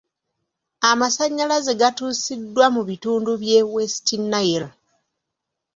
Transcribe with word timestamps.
Amasannyalaze 0.89 1.71
gatuusiddwa 1.81 2.65
mu 2.75 2.81
bitundu 2.89 3.31
by'e 3.41 3.61
West 3.73 4.07
Nile. 4.31 4.69